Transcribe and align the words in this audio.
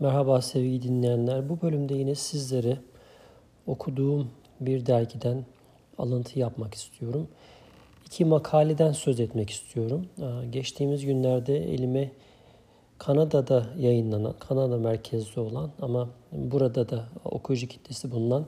Merhaba 0.00 0.42
sevgili 0.42 0.82
dinleyenler. 0.82 1.48
Bu 1.48 1.62
bölümde 1.62 1.94
yine 1.94 2.14
sizlere 2.14 2.78
okuduğum 3.66 4.30
bir 4.60 4.86
dergiden 4.86 5.44
alıntı 5.98 6.38
yapmak 6.38 6.74
istiyorum. 6.74 7.28
İki 8.06 8.24
makaleden 8.24 8.92
söz 8.92 9.20
etmek 9.20 9.50
istiyorum. 9.50 10.06
Geçtiğimiz 10.50 11.04
günlerde 11.04 11.74
elime 11.74 12.10
Kanada'da 12.98 13.66
yayınlanan, 13.78 14.34
Kanada 14.38 14.76
merkezli 14.76 15.40
olan 15.40 15.70
ama 15.80 16.08
burada 16.32 16.88
da 16.88 17.08
okuyucu 17.24 17.68
kitlesi 17.68 18.10
bulunan 18.10 18.46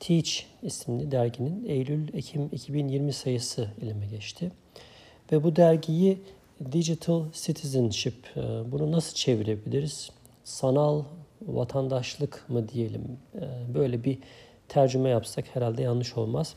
Teach 0.00 0.30
isimli 0.62 1.10
derginin 1.10 1.64
Eylül-Ekim 1.68 2.48
2020 2.52 3.12
sayısı 3.12 3.68
elime 3.82 4.06
geçti. 4.06 4.52
Ve 5.32 5.44
bu 5.44 5.56
dergiyi 5.56 6.18
Digital 6.72 7.24
Citizenship, 7.32 8.36
e, 8.36 8.40
bunu 8.72 8.92
nasıl 8.92 9.14
çevirebiliriz? 9.14 10.10
Sanal 10.48 11.02
vatandaşlık 11.46 12.44
mı 12.48 12.68
diyelim? 12.68 13.18
E, 13.34 13.74
böyle 13.74 14.04
bir 14.04 14.18
tercüme 14.68 15.08
yapsak 15.08 15.44
herhalde 15.56 15.82
yanlış 15.82 16.16
olmaz. 16.16 16.54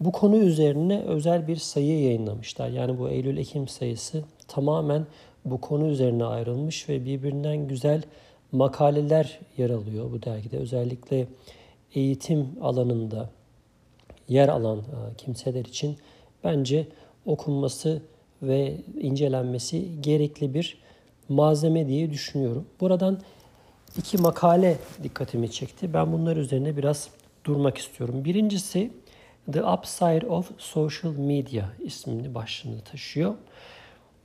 Bu 0.00 0.12
konu 0.12 0.36
üzerine 0.36 1.02
özel 1.02 1.48
bir 1.48 1.56
sayı 1.56 2.02
yayınlamışlar. 2.02 2.68
Yani 2.68 2.98
bu 2.98 3.08
Eylül-Ekim 3.08 3.68
sayısı 3.68 4.24
tamamen 4.48 5.06
bu 5.44 5.60
konu 5.60 5.86
üzerine 5.86 6.24
ayrılmış 6.24 6.88
ve 6.88 7.04
birbirinden 7.04 7.68
güzel 7.68 8.02
makaleler 8.52 9.40
yer 9.56 9.70
alıyor 9.70 10.12
bu 10.12 10.22
dergide. 10.22 10.58
Özellikle 10.58 11.26
eğitim 11.94 12.48
alanında 12.62 13.30
yer 14.28 14.48
alan 14.48 14.78
e, 14.78 15.16
kimseler 15.16 15.64
için 15.64 15.96
bence 16.44 16.88
okunması 17.26 18.02
ve 18.42 18.74
incelenmesi 19.00 20.02
gerekli 20.02 20.54
bir 20.54 20.87
malzeme 21.28 21.86
diye 21.86 22.10
düşünüyorum. 22.10 22.66
Buradan 22.80 23.20
iki 23.98 24.18
makale 24.18 24.78
dikkatimi 25.02 25.50
çekti. 25.50 25.94
Ben 25.94 26.12
bunlar 26.12 26.36
üzerine 26.36 26.76
biraz 26.76 27.08
durmak 27.44 27.78
istiyorum. 27.78 28.24
Birincisi 28.24 28.90
The 29.52 29.64
Upside 29.64 30.26
of 30.26 30.50
Social 30.58 31.12
Media 31.12 31.64
ismini 31.80 32.34
başlığını 32.34 32.80
taşıyor. 32.80 33.34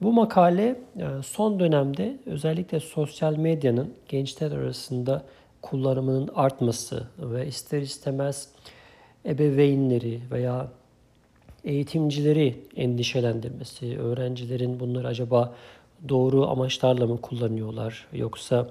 Bu 0.02 0.14
makale 0.14 0.80
e, 0.98 1.06
son 1.24 1.60
dönemde 1.60 2.18
özellikle 2.26 2.80
sosyal 2.80 3.36
medyanın 3.36 3.94
gençler 4.10 4.52
arasında 4.52 5.24
kullanımının 5.62 6.30
artması 6.36 7.08
ve 7.20 7.48
ister 7.48 7.82
istemez 7.82 8.50
ebeveynleri 9.26 10.20
veya 10.32 10.68
eğitimcileri 11.64 12.56
endişelendirmesi, 12.76 14.00
öğrencilerin 14.00 14.80
bunları 14.80 15.08
acaba 15.08 15.54
doğru 16.10 16.48
amaçlarla 16.48 17.08
mı 17.08 17.22
kullanıyorlar 17.22 18.08
yoksa 18.14 18.70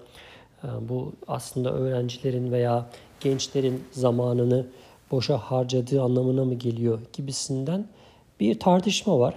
e, 0.65 0.89
bu 0.89 1.13
aslında 1.29 1.73
öğrencilerin 1.73 2.53
veya 2.53 2.91
gençlerin 3.21 3.85
zamanını 3.93 4.67
boşa 5.11 5.39
harcadığı 5.39 6.03
anlamına 6.03 6.45
mı 6.45 6.55
geliyor 6.55 7.01
gibisinden 7.13 7.87
bir 8.41 8.59
tartışma 8.59 9.19
var. 9.19 9.35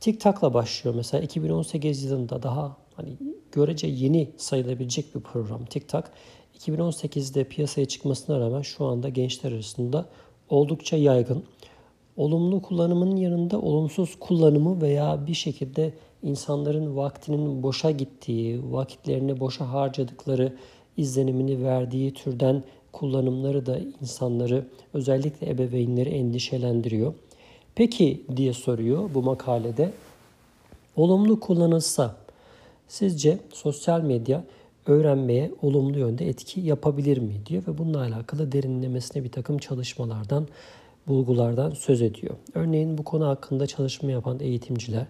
TikTok'la 0.00 0.54
başlıyor. 0.54 0.96
Mesela 0.96 1.24
2018 1.24 2.04
yılında 2.04 2.42
daha 2.42 2.76
hani 2.94 3.16
görece 3.52 3.86
yeni 3.86 4.30
sayılabilecek 4.36 5.14
bir 5.14 5.20
program 5.20 5.64
TikTok. 5.64 6.04
2018'de 6.58 7.44
piyasaya 7.44 7.86
çıkmasına 7.86 8.40
rağmen 8.40 8.62
şu 8.62 8.84
anda 8.84 9.08
gençler 9.08 9.52
arasında 9.52 10.08
oldukça 10.48 10.96
yaygın. 10.96 11.44
Olumlu 12.16 12.62
kullanımının 12.62 13.16
yanında 13.16 13.60
olumsuz 13.60 14.18
kullanımı 14.20 14.82
veya 14.82 15.26
bir 15.26 15.34
şekilde 15.34 15.92
insanların 16.22 16.96
vaktinin 16.96 17.62
boşa 17.62 17.90
gittiği, 17.90 18.72
vakitlerini 18.72 19.40
boşa 19.40 19.72
harcadıkları 19.72 20.52
izlenimini 20.96 21.64
verdiği 21.64 22.14
türden 22.14 22.62
kullanımları 22.92 23.66
da 23.66 23.78
insanları 24.02 24.66
özellikle 24.94 25.50
ebeveynleri 25.50 26.08
endişelendiriyor. 26.08 27.14
Peki 27.74 28.22
diye 28.36 28.52
soruyor 28.52 29.10
bu 29.14 29.22
makalede. 29.22 29.92
Olumlu 30.96 31.40
kullanılsa 31.40 32.16
sizce 32.88 33.38
sosyal 33.52 34.00
medya 34.00 34.44
öğrenmeye 34.86 35.52
olumlu 35.62 35.98
yönde 35.98 36.28
etki 36.28 36.60
yapabilir 36.60 37.18
mi 37.18 37.34
diyor 37.46 37.62
ve 37.66 37.78
bununla 37.78 38.00
alakalı 38.00 38.52
derinlemesine 38.52 39.24
bir 39.24 39.30
takım 39.30 39.58
çalışmalardan, 39.58 40.48
bulgulardan 41.08 41.70
söz 41.70 42.02
ediyor. 42.02 42.34
Örneğin 42.54 42.98
bu 42.98 43.04
konu 43.04 43.26
hakkında 43.26 43.66
çalışma 43.66 44.10
yapan 44.10 44.40
eğitimciler, 44.40 45.06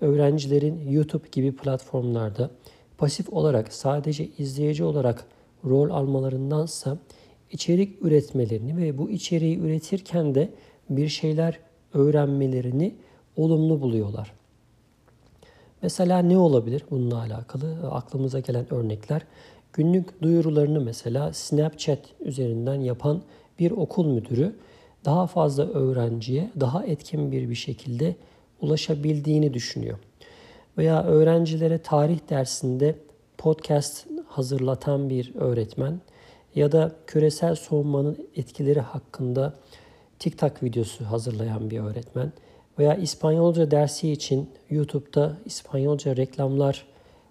öğrencilerin 0.00 0.90
YouTube 0.90 1.28
gibi 1.32 1.56
platformlarda 1.56 2.50
pasif 2.98 3.32
olarak 3.32 3.72
sadece 3.72 4.28
izleyici 4.38 4.84
olarak 4.84 5.24
rol 5.64 5.90
almalarındansa 5.90 6.98
içerik 7.50 8.02
üretmelerini 8.02 8.76
ve 8.76 8.98
bu 8.98 9.10
içeriği 9.10 9.58
üretirken 9.58 10.34
de 10.34 10.50
bir 10.90 11.08
şeyler 11.08 11.60
öğrenmelerini 11.94 12.94
olumlu 13.36 13.80
buluyorlar. 13.80 14.32
Mesela 15.82 16.18
ne 16.18 16.38
olabilir 16.38 16.84
bununla 16.90 17.18
alakalı? 17.18 17.90
Aklımıza 17.90 18.40
gelen 18.40 18.74
örnekler. 18.74 19.22
Günlük 19.72 20.22
duyurularını 20.22 20.80
mesela 20.80 21.32
Snapchat 21.32 21.98
üzerinden 22.20 22.80
yapan 22.80 23.22
bir 23.58 23.70
okul 23.70 24.06
müdürü 24.06 24.56
daha 25.04 25.26
fazla 25.26 25.64
öğrenciye 25.64 26.50
daha 26.60 26.84
etkin 26.84 27.32
bir 27.32 27.50
bir 27.50 27.54
şekilde 27.54 28.16
ulaşabildiğini 28.60 29.54
düşünüyor. 29.54 29.98
Veya 30.78 31.04
öğrencilere 31.04 31.78
tarih 31.78 32.18
dersinde 32.30 32.94
podcast 33.38 34.06
hazırlatan 34.26 35.10
bir 35.10 35.34
öğretmen 35.34 36.00
ya 36.54 36.72
da 36.72 36.92
küresel 37.06 37.54
soğumanın 37.54 38.28
etkileri 38.36 38.80
hakkında 38.80 39.54
TikTok 40.18 40.62
videosu 40.62 41.04
hazırlayan 41.04 41.70
bir 41.70 41.80
öğretmen 41.80 42.32
veya 42.78 42.94
İspanyolca 42.94 43.70
dersi 43.70 44.12
için 44.12 44.50
YouTube'da 44.70 45.36
İspanyolca 45.44 46.16
reklamlar 46.16 46.86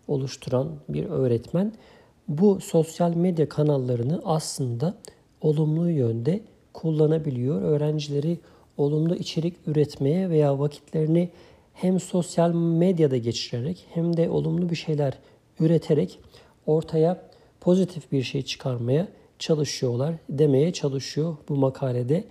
oluşturan 0.07 0.71
bir 0.89 1.05
öğretmen 1.05 1.73
bu 2.27 2.59
sosyal 2.59 3.15
medya 3.15 3.49
kanallarını 3.49 4.21
aslında 4.25 4.97
olumlu 5.41 5.89
yönde 5.89 6.41
kullanabiliyor. 6.73 7.61
Öğrencileri 7.61 8.39
olumlu 8.77 9.15
içerik 9.15 9.55
üretmeye 9.67 10.29
veya 10.29 10.59
vakitlerini 10.59 11.29
hem 11.73 11.99
sosyal 11.99 12.53
medyada 12.53 13.17
geçirerek 13.17 13.85
hem 13.93 14.17
de 14.17 14.29
olumlu 14.29 14.69
bir 14.69 14.75
şeyler 14.75 15.13
üreterek 15.59 16.19
ortaya 16.65 17.21
pozitif 17.61 18.11
bir 18.11 18.23
şey 18.23 18.41
çıkarmaya 18.41 19.07
çalışıyorlar 19.39 20.15
demeye 20.29 20.73
çalışıyor 20.73 21.35
bu 21.49 21.55
makalede 21.55 22.23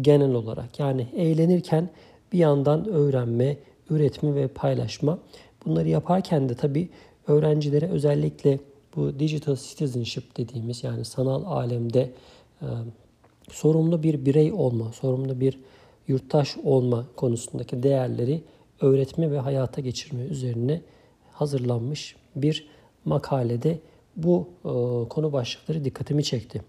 genel 0.00 0.34
olarak. 0.34 0.78
Yani 0.80 1.06
eğlenirken 1.16 1.90
bir 2.32 2.38
yandan 2.38 2.88
öğrenme, 2.88 3.56
üretme 3.90 4.34
ve 4.34 4.48
paylaşma. 4.48 5.18
Bunları 5.64 5.88
yaparken 5.88 6.48
de 6.48 6.54
tabii 6.54 6.88
öğrencilere 7.26 7.88
özellikle 7.88 8.58
bu 8.96 9.18
digital 9.18 9.56
citizenship 9.56 10.36
dediğimiz 10.36 10.84
yani 10.84 11.04
sanal 11.04 11.44
alemde 11.44 12.10
e, 12.62 12.66
sorumlu 13.50 14.02
bir 14.02 14.26
birey 14.26 14.52
olma, 14.52 14.92
sorumlu 14.92 15.40
bir 15.40 15.58
yurttaş 16.08 16.56
olma 16.64 17.06
konusundaki 17.16 17.82
değerleri 17.82 18.42
öğretme 18.80 19.30
ve 19.30 19.38
hayata 19.38 19.80
geçirme 19.80 20.22
üzerine 20.22 20.80
hazırlanmış 21.32 22.16
bir 22.36 22.66
makalede 23.04 23.78
bu 24.16 24.48
e, 24.64 25.08
konu 25.08 25.32
başlıkları 25.32 25.84
dikkatimi 25.84 26.24
çekti. 26.24 26.62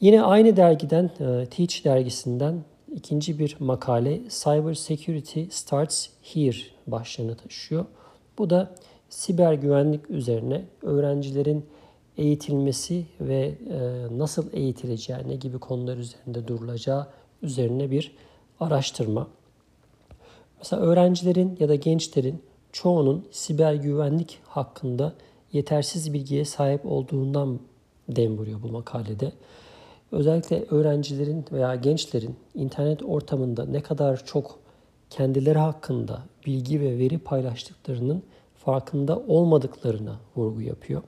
Yine 0.00 0.22
aynı 0.22 0.56
dergiden, 0.56 1.04
e, 1.04 1.46
Teach 1.46 1.84
dergisinden 1.84 2.64
ikinci 2.94 3.38
bir 3.38 3.56
makale 3.60 4.20
Cyber 4.28 4.74
Security 4.74 5.42
Starts 5.50 6.06
Here 6.22 6.56
başlığını 6.86 7.36
taşıyor. 7.36 7.84
Bu 8.38 8.50
da 8.50 8.74
siber 9.08 9.52
güvenlik 9.52 10.10
üzerine 10.10 10.64
öğrencilerin 10.82 11.66
eğitilmesi 12.16 13.06
ve 13.20 13.54
e, 13.70 14.18
nasıl 14.18 14.46
eğitileceği, 14.52 15.18
ne 15.28 15.36
gibi 15.36 15.58
konular 15.58 15.96
üzerinde 15.96 16.48
durulacağı 16.48 17.06
üzerine 17.44 17.90
bir 17.90 18.12
araştırma. 18.60 19.28
Mesela 20.58 20.82
öğrencilerin 20.82 21.56
ya 21.60 21.68
da 21.68 21.74
gençlerin 21.74 22.42
çoğunun 22.72 23.26
siber 23.30 23.74
güvenlik 23.74 24.38
hakkında 24.46 25.14
yetersiz 25.52 26.12
bilgiye 26.12 26.44
sahip 26.44 26.86
olduğundan 26.86 27.60
dem 28.08 28.38
vuruyor 28.38 28.62
bu 28.62 28.68
makalede. 28.68 29.32
Özellikle 30.12 30.64
öğrencilerin 30.70 31.44
veya 31.52 31.74
gençlerin 31.74 32.36
internet 32.54 33.02
ortamında 33.02 33.66
ne 33.66 33.80
kadar 33.80 34.24
çok 34.24 34.58
kendileri 35.10 35.58
hakkında 35.58 36.22
bilgi 36.46 36.80
ve 36.80 36.98
veri 36.98 37.18
paylaştıklarının 37.18 38.22
farkında 38.54 39.18
olmadıklarına 39.18 40.20
vurgu 40.36 40.60
yapıyor. 40.60 41.02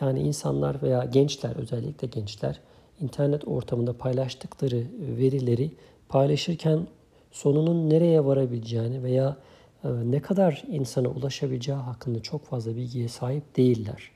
Yani 0.00 0.20
insanlar 0.20 0.82
veya 0.82 1.04
gençler 1.04 1.56
özellikle 1.56 2.08
gençler 2.08 2.60
internet 3.00 3.48
ortamında 3.48 3.92
paylaştıkları 3.92 4.84
verileri 5.00 5.70
paylaşırken 6.08 6.86
sonunun 7.30 7.90
nereye 7.90 8.24
varabileceğini 8.24 9.02
veya 9.02 9.36
e, 9.84 9.88
ne 10.04 10.20
kadar 10.20 10.62
insana 10.68 11.08
ulaşabileceği 11.08 11.78
hakkında 11.78 12.20
çok 12.20 12.44
fazla 12.44 12.76
bilgiye 12.76 13.08
sahip 13.08 13.56
değiller. 13.56 14.10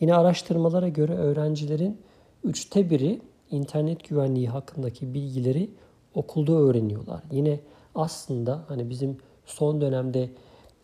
Yine 0.00 0.14
araştırmalara 0.14 0.88
göre 0.88 1.14
öğrencilerin 1.14 1.98
üçte 2.44 2.90
biri 2.90 3.20
internet 3.50 4.08
güvenliği 4.08 4.48
hakkındaki 4.48 5.14
bilgileri 5.14 5.70
okulda 6.14 6.52
öğreniyorlar. 6.52 7.22
Yine 7.32 7.60
aslında 7.94 8.64
hani 8.68 8.90
bizim 8.90 9.16
son 9.46 9.80
dönemde 9.80 10.30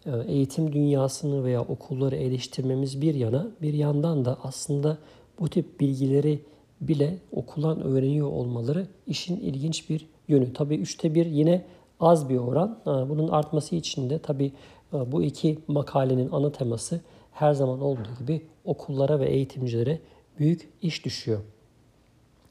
e, 0.06 0.10
eğitim 0.26 0.72
dünyasını 0.72 1.44
veya 1.44 1.62
okulları 1.62 2.16
eleştirmemiz 2.16 3.00
bir 3.00 3.14
yana 3.14 3.46
bir 3.62 3.74
yandan 3.74 4.24
da 4.24 4.38
aslında 4.42 4.98
bu 5.40 5.48
tip 5.48 5.80
bilgileri 5.80 6.40
bile 6.80 7.18
okuldan 7.32 7.80
öğreniyor 7.82 8.28
olmaları 8.28 8.86
işin 9.06 9.36
ilginç 9.36 9.90
bir 9.90 10.06
yönü. 10.28 10.52
Tabii 10.52 10.74
üçte 10.74 11.14
bir 11.14 11.26
yine 11.26 11.64
az 12.00 12.28
bir 12.28 12.38
oran. 12.38 12.78
Bunun 12.86 13.28
artması 13.28 13.76
için 13.76 14.10
de 14.10 14.18
tabii 14.18 14.52
e, 14.92 15.12
bu 15.12 15.22
iki 15.22 15.58
makalenin 15.68 16.28
ana 16.32 16.52
teması 16.52 17.00
her 17.32 17.52
zaman 17.52 17.80
olduğu 17.80 18.08
gibi 18.18 18.42
okullara 18.64 19.20
ve 19.20 19.28
eğitimcilere 19.28 20.00
büyük 20.38 20.68
iş 20.82 21.04
düşüyor. 21.04 21.40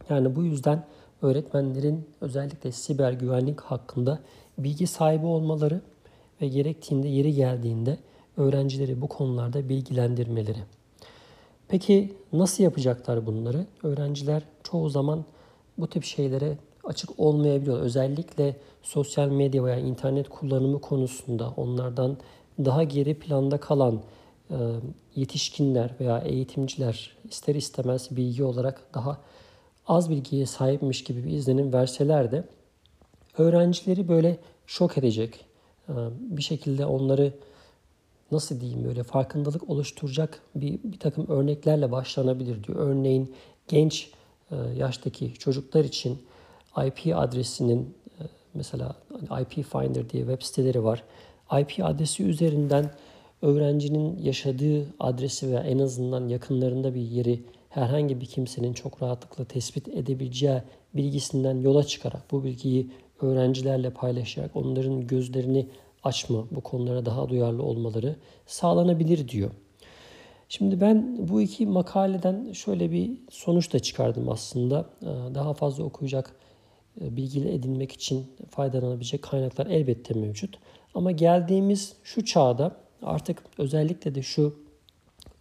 Yani 0.10 0.36
bu 0.36 0.44
yüzden 0.44 0.86
öğretmenlerin 1.22 2.06
özellikle 2.22 2.72
siber 2.72 3.12
güvenlik 3.12 3.62
hakkında 3.62 4.20
bilgi 4.58 4.88
sahibi 4.88 5.26
olmaları 5.26 5.82
ve 6.42 6.48
gerektiğinde 6.48 7.08
yeri 7.08 7.34
geldiğinde 7.34 7.98
öğrencileri 8.38 9.02
bu 9.02 9.08
konularda 9.08 9.70
bilgilendirmeleri. 9.70 10.60
Peki 11.68 12.14
nasıl 12.34 12.64
yapacaklar 12.64 13.26
bunları? 13.26 13.66
Öğrenciler 13.84 14.44
çoğu 14.64 14.90
zaman 14.90 15.26
bu 15.78 15.88
tip 15.88 16.04
şeylere 16.04 16.58
açık 16.84 17.20
olmayabiliyor. 17.20 17.80
Özellikle 17.80 18.56
sosyal 18.84 19.28
medya 19.28 19.64
veya 19.64 19.78
internet 19.78 20.30
kullanımı 20.30 20.82
konusunda 20.82 21.54
onlardan 21.58 22.18
daha 22.66 22.84
geri 22.84 23.20
planda 23.20 23.58
kalan 23.60 24.02
yetişkinler 25.16 25.92
veya 26.00 26.20
eğitimciler 26.20 27.18
ister 27.30 27.56
istemez 27.56 28.08
bilgi 28.12 28.44
olarak 28.44 28.94
daha 28.94 29.18
az 29.88 30.10
bilgiye 30.10 30.46
sahipmiş 30.46 31.04
gibi 31.04 31.24
bir 31.24 31.32
izlenim 31.32 31.74
verseler 31.74 32.32
de 32.32 32.44
öğrencileri 33.38 34.08
böyle 34.08 34.38
şok 34.66 34.98
edecek, 34.98 35.46
bir 36.20 36.42
şekilde 36.42 36.86
onları 36.86 37.34
nasıl 38.32 38.62
diyeyim 38.62 38.84
böyle 38.86 39.04
farkındalık 39.04 39.70
oluşturacak 39.70 40.42
bir, 40.56 40.80
bir 40.84 41.00
takım 41.00 41.28
örneklerle 41.28 41.92
başlanabilir 41.92 42.64
diyor. 42.64 42.80
Örneğin 42.80 43.36
genç 43.68 44.12
e, 44.52 44.56
yaştaki 44.56 45.34
çocuklar 45.34 45.84
için 45.84 46.18
IP 46.86 47.18
adresinin 47.18 47.96
e, 48.20 48.24
mesela 48.54 48.96
IP 49.42 49.54
Finder 49.54 50.10
diye 50.10 50.24
web 50.24 50.42
siteleri 50.42 50.84
var. 50.84 51.04
IP 51.60 51.86
adresi 51.86 52.24
üzerinden 52.24 52.92
öğrencinin 53.42 54.18
yaşadığı 54.24 54.86
adresi 55.00 55.48
veya 55.48 55.60
en 55.60 55.80
azından 55.80 56.28
yakınlarında 56.28 56.96
bir 56.96 57.02
yeri 57.02 57.44
herhangi 57.70 58.22
bir 58.22 58.26
kimsenin 58.26 58.74
çok 58.74 59.02
rahatlıkla 59.02 59.46
tespit 59.46 59.88
edebileceği 59.88 60.62
bilgisinden 60.94 61.62
yola 61.62 61.84
çıkarak 61.84 62.32
bu 62.32 62.44
bilgiyi 62.44 62.92
öğrencilerle 63.22 63.90
paylaşarak 63.90 64.56
onların 64.56 65.08
gözlerini 65.08 65.68
açma, 66.08 66.46
bu 66.52 66.62
konulara 66.62 67.06
daha 67.06 67.30
duyarlı 67.30 67.64
olmaları 67.64 68.16
sağlanabilir 68.46 69.28
diyor. 69.28 69.52
Şimdi 70.50 70.82
ben 70.82 71.28
bu 71.30 71.42
iki 71.42 71.66
makaleden 71.66 72.52
şöyle 72.54 72.92
bir 72.92 73.12
sonuç 73.32 73.74
da 73.74 73.80
çıkardım 73.80 74.30
aslında. 74.30 74.86
Ee, 75.02 75.06
daha 75.36 75.54
fazla 75.54 75.84
okuyacak, 75.84 76.36
e, 77.02 77.16
bilgi 77.16 77.50
edinmek 77.50 77.92
için 77.92 78.26
faydalanabilecek 78.50 79.22
kaynaklar 79.22 79.66
elbette 79.66 80.14
mevcut. 80.14 80.60
Ama 80.96 81.12
geldiğimiz 81.12 81.94
şu 82.04 82.26
çağda 82.26 82.76
artık 83.04 83.44
özellikle 83.58 84.16
de 84.16 84.22
şu 84.22 84.60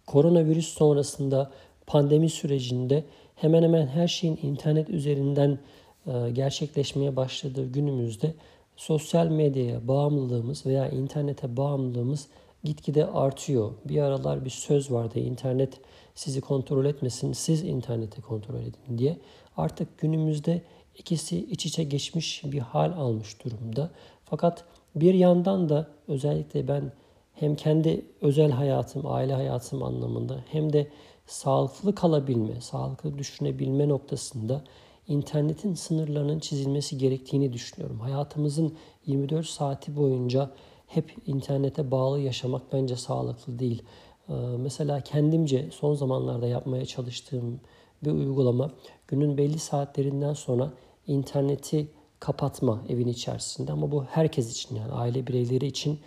koronavirüs 0.07 0.67
sonrasında 0.67 1.51
pandemi 1.87 2.29
sürecinde 2.29 3.03
hemen 3.35 3.63
hemen 3.63 3.87
her 3.87 4.07
şeyin 4.07 4.39
internet 4.43 4.89
üzerinden 4.89 5.59
e, 6.07 6.31
gerçekleşmeye 6.31 7.15
başladığı 7.15 7.71
günümüzde 7.71 8.33
sosyal 8.77 9.27
medyaya 9.27 9.87
bağımlılığımız 9.87 10.65
veya 10.65 10.89
internete 10.89 11.57
bağımlılığımız 11.57 12.27
gitgide 12.63 13.05
artıyor. 13.05 13.71
Bir 13.85 14.01
aralar 14.01 14.45
bir 14.45 14.49
söz 14.49 14.91
vardı 14.91 15.19
internet 15.19 15.79
sizi 16.15 16.41
kontrol 16.41 16.85
etmesin 16.85 17.33
siz 17.33 17.63
interneti 17.63 18.21
kontrol 18.21 18.59
edin 18.59 18.97
diye. 18.97 19.17
Artık 19.57 19.97
günümüzde 19.97 20.61
ikisi 20.97 21.45
iç 21.45 21.65
içe 21.65 21.83
geçmiş 21.83 22.43
bir 22.45 22.59
hal 22.59 22.91
almış 22.91 23.45
durumda. 23.45 23.91
Fakat 24.25 24.63
bir 24.95 25.13
yandan 25.13 25.69
da 25.69 25.87
özellikle 26.07 26.67
ben 26.67 26.91
hem 27.33 27.55
kendi 27.55 28.05
özel 28.21 28.51
hayatım, 28.51 29.01
aile 29.05 29.33
hayatım 29.33 29.83
anlamında 29.83 30.43
hem 30.51 30.73
de 30.73 30.87
sağlıklı 31.27 31.95
kalabilme, 31.95 32.61
sağlıklı 32.61 33.17
düşünebilme 33.17 33.89
noktasında 33.89 34.63
internetin 35.07 35.73
sınırlarının 35.73 36.39
çizilmesi 36.39 36.97
gerektiğini 36.97 37.53
düşünüyorum. 37.53 37.99
Hayatımızın 37.99 38.75
24 39.05 39.45
saati 39.45 39.95
boyunca 39.95 40.51
hep 40.87 41.15
internete 41.27 41.91
bağlı 41.91 42.19
yaşamak 42.19 42.73
bence 42.73 42.95
sağlıklı 42.95 43.59
değil. 43.59 43.83
Ee, 44.29 44.33
mesela 44.59 45.01
kendimce 45.01 45.69
son 45.71 45.93
zamanlarda 45.93 46.47
yapmaya 46.47 46.85
çalıştığım 46.85 47.59
bir 48.05 48.11
uygulama 48.11 48.71
günün 49.07 49.37
belli 49.37 49.59
saatlerinden 49.59 50.33
sonra 50.33 50.73
interneti 51.07 51.87
kapatma 52.19 52.83
evin 52.89 53.07
içerisinde 53.07 53.71
ama 53.71 53.91
bu 53.91 54.03
herkes 54.03 54.51
için 54.51 54.75
yani 54.75 54.91
aile 54.91 55.27
bireyleri 55.27 55.65
için 55.65 55.99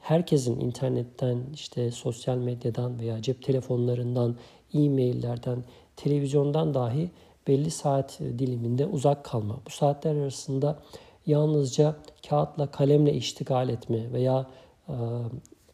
herkesin 0.00 0.60
internetten 0.60 1.38
işte 1.54 1.90
sosyal 1.90 2.36
medyadan 2.36 3.00
veya 3.00 3.22
cep 3.22 3.42
telefonlarından, 3.42 4.36
e-maillerden, 4.74 5.64
televizyondan 5.96 6.74
dahi 6.74 7.10
belli 7.48 7.70
saat 7.70 8.18
diliminde 8.20 8.86
uzak 8.86 9.24
kalma. 9.24 9.60
Bu 9.66 9.70
saatler 9.70 10.16
arasında 10.16 10.78
yalnızca 11.26 11.96
kağıtla 12.28 12.70
kalemle 12.70 13.12
iştigal 13.12 13.68
etme 13.68 14.12
veya 14.12 14.46
e, 14.88 14.94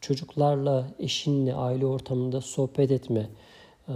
çocuklarla, 0.00 0.86
eşinle, 0.98 1.54
aile 1.54 1.86
ortamında 1.86 2.40
sohbet 2.40 2.90
etme, 2.90 3.30
e, 3.88 3.92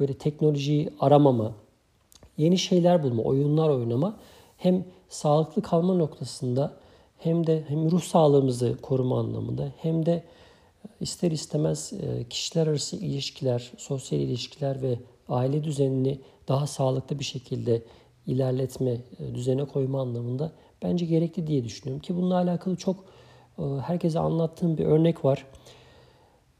böyle 0.00 0.14
teknolojiyi 0.14 0.90
aramama, 1.00 1.54
yeni 2.36 2.58
şeyler 2.58 3.02
bulma, 3.02 3.22
oyunlar 3.22 3.68
oynama 3.68 4.16
hem 4.56 4.84
sağlıklı 5.08 5.62
kalma 5.62 5.94
noktasında 5.94 6.76
hem 7.18 7.46
de 7.46 7.64
hem 7.68 7.90
ruh 7.90 8.02
sağlığımızı 8.02 8.76
koruma 8.82 9.20
anlamında 9.20 9.72
hem 9.76 10.06
de 10.06 10.24
ister 11.00 11.30
istemez 11.30 11.92
e, 11.92 12.24
kişiler 12.28 12.66
arası 12.66 12.96
ilişkiler, 12.96 13.72
sosyal 13.76 14.20
ilişkiler 14.20 14.82
ve 14.82 14.98
aile 15.28 15.64
düzenini 15.64 16.20
daha 16.48 16.66
sağlıklı 16.66 17.18
bir 17.18 17.24
şekilde 17.24 17.82
ilerletme, 18.26 18.90
e, 18.90 19.34
düzene 19.34 19.64
koyma 19.64 20.00
anlamında 20.00 20.52
bence 20.82 21.06
gerekli 21.06 21.46
diye 21.46 21.64
düşünüyorum. 21.64 22.02
Ki 22.02 22.16
bununla 22.16 22.34
alakalı 22.34 22.76
çok 22.76 23.04
e, 23.58 23.62
herkese 23.62 24.18
anlattığım 24.18 24.78
bir 24.78 24.84
örnek 24.84 25.24
var. 25.24 25.46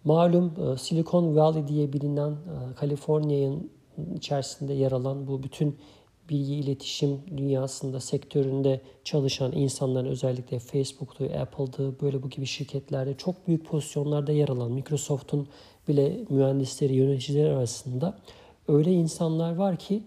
Malum 0.04 0.76
Silicon 0.78 1.36
Valley 1.36 1.68
diye 1.68 1.92
bilinen 1.92 2.36
Kaliforniya'nın 2.76 3.70
içerisinde 4.14 4.72
yer 4.74 4.92
alan 4.92 5.26
bu 5.26 5.42
bütün 5.42 5.78
bilgi 6.30 6.54
iletişim 6.54 7.20
dünyasında, 7.36 8.00
sektöründe 8.00 8.80
çalışan 9.04 9.52
insanlar 9.52 10.04
özellikle 10.04 10.58
Facebook'tu, 10.58 11.24
Apple'dı, 11.24 12.00
böyle 12.00 12.22
bu 12.22 12.30
gibi 12.30 12.46
şirketlerde 12.46 13.14
çok 13.14 13.46
büyük 13.46 13.66
pozisyonlarda 13.66 14.32
yer 14.32 14.48
alan 14.48 14.72
Microsoft'un 14.72 15.48
bile 15.88 16.24
mühendisleri, 16.28 16.94
yöneticileri 16.94 17.56
arasında 17.56 18.18
öyle 18.68 18.92
insanlar 18.92 19.56
var 19.56 19.76
ki 19.76 20.02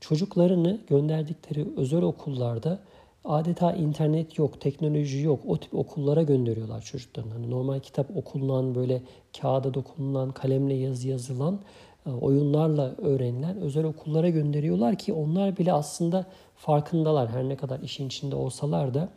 çocuklarını 0.00 0.80
gönderdikleri 0.88 1.66
özel 1.76 2.02
okullarda 2.02 2.78
adeta 3.24 3.72
internet 3.72 4.38
yok, 4.38 4.60
teknoloji 4.60 5.20
yok. 5.20 5.40
O 5.46 5.56
tip 5.56 5.74
okullara 5.74 6.22
gönderiyorlar 6.22 6.82
çocuklarını. 6.82 7.32
Hani 7.32 7.50
normal 7.50 7.80
kitap 7.80 8.16
okunulan, 8.16 8.74
böyle 8.74 9.02
kağıda 9.40 9.74
dokunulan, 9.74 10.32
kalemle 10.32 10.74
yazı 10.74 11.08
yazılan 11.08 11.60
e, 12.06 12.10
oyunlarla 12.10 12.94
öğrenilen 12.98 13.56
özel 13.56 13.84
okullara 13.84 14.28
gönderiyorlar 14.28 14.98
ki 14.98 15.12
onlar 15.12 15.56
bile 15.56 15.72
aslında 15.72 16.26
farkındalar. 16.56 17.30
Her 17.30 17.48
ne 17.48 17.56
kadar 17.56 17.80
işin 17.80 18.06
içinde 18.06 18.36
olsalar 18.36 18.94
da 18.94 19.08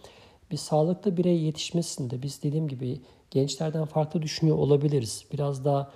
bir 0.51 0.57
sağlıklı 0.57 1.17
birey 1.17 1.41
yetişmesinde 1.41 2.21
biz 2.21 2.43
dediğim 2.43 2.67
gibi 2.67 3.01
gençlerden 3.31 3.85
farklı 3.85 4.21
düşünüyor 4.21 4.57
olabiliriz. 4.57 5.25
Biraz 5.33 5.65
daha 5.65 5.91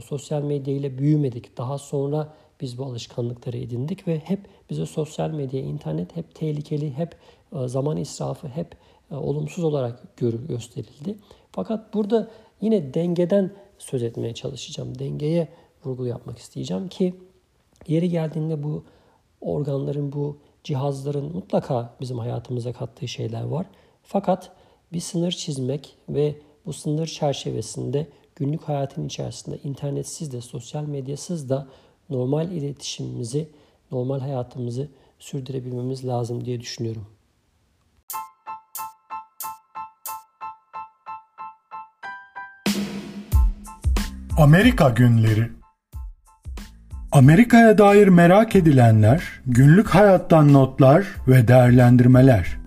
sosyal 0.00 0.42
medya 0.42 0.74
ile 0.74 0.98
büyümedik. 0.98 1.58
Daha 1.58 1.78
sonra 1.78 2.34
biz 2.60 2.78
bu 2.78 2.84
alışkanlıkları 2.84 3.58
edindik 3.58 4.08
ve 4.08 4.18
hep 4.18 4.40
bize 4.70 4.86
sosyal 4.86 5.30
medya, 5.30 5.60
internet 5.60 6.16
hep 6.16 6.34
tehlikeli, 6.34 6.92
hep 6.92 7.16
e, 7.52 7.68
zaman 7.68 7.96
israfı, 7.96 8.48
hep 8.48 8.76
olumsuz 9.10 9.64
olarak 9.64 10.16
gösterildi. 10.48 11.16
Fakat 11.52 11.94
burada 11.94 12.30
yine 12.60 12.94
dengeden 12.94 13.50
söz 13.78 14.02
etmeye 14.02 14.34
çalışacağım. 14.34 14.98
Dengeye 14.98 15.48
vurgu 15.84 16.06
yapmak 16.06 16.38
isteyeceğim 16.38 16.88
ki 16.88 17.14
yeri 17.88 18.08
geldiğinde 18.08 18.62
bu 18.62 18.84
organların, 19.40 20.12
bu 20.12 20.38
cihazların 20.64 21.32
mutlaka 21.32 21.94
bizim 22.00 22.18
hayatımıza 22.18 22.72
kattığı 22.72 23.08
şeyler 23.08 23.42
var. 23.42 23.66
Fakat 24.02 24.52
bir 24.92 25.00
sınır 25.00 25.32
çizmek 25.32 25.96
ve 26.08 26.34
bu 26.66 26.72
sınır 26.72 27.06
çerçevesinde 27.06 28.06
günlük 28.36 28.62
hayatın 28.62 29.06
içerisinde 29.06 29.58
internetsiz 29.58 30.32
de 30.32 30.40
sosyal 30.40 30.84
medyasız 30.84 31.48
da 31.48 31.68
normal 32.10 32.50
iletişimimizi, 32.50 33.48
normal 33.90 34.20
hayatımızı 34.20 34.88
sürdürebilmemiz 35.18 36.06
lazım 36.06 36.44
diye 36.44 36.60
düşünüyorum. 36.60 37.06
Amerika 44.38 44.88
Günleri 44.88 45.48
Amerika'ya 47.12 47.78
dair 47.78 48.08
merak 48.08 48.56
edilenler, 48.56 49.22
günlük 49.46 49.88
hayattan 49.88 50.52
notlar 50.52 51.06
ve 51.28 51.48
değerlendirmeler. 51.48 52.61